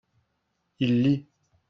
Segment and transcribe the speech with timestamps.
[0.79, 1.27] il lit.